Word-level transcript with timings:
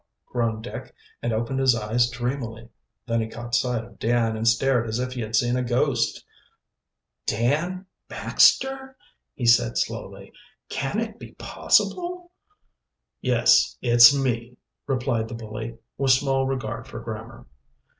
groaned 0.25 0.63
Dick, 0.63 0.95
and 1.21 1.31
opened 1.31 1.59
his 1.59 1.75
eyes 1.75 2.09
dreamily. 2.09 2.69
Then 3.05 3.21
he 3.21 3.27
caught 3.29 3.53
sight 3.53 3.83
of 3.83 3.99
Dan 3.99 4.35
and 4.35 4.47
stared 4.47 4.87
as 4.87 4.97
if 4.97 5.13
he 5.13 5.21
had 5.21 5.35
seen 5.35 5.55
a 5.55 5.61
ghost. 5.63 6.25
"Dan 7.27 7.85
Baxter!" 8.07 8.97
he 9.35 9.45
said 9.45 9.77
slowly. 9.77 10.33
"Can 10.69 10.99
it 10.99 11.19
be 11.19 11.33
possible?" 11.33 12.31
"Yes, 13.21 13.77
it's 13.79 14.11
me," 14.11 14.57
replied 14.87 15.27
the 15.27 15.35
bully, 15.35 15.77
with 15.99 16.09
small 16.09 16.47
regard 16.47 16.87
for 16.87 16.99
grammar. 16.99 17.45